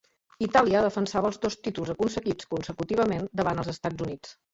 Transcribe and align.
Itàlia 0.43 0.79
defensava 0.85 1.29
els 1.31 1.37
dos 1.43 1.57
títols 1.67 1.91
aconseguits 1.95 2.49
consecutivament 2.55 3.29
davant 3.43 3.63
els 3.65 3.71
Estats 3.75 4.07
Units. 4.07 4.35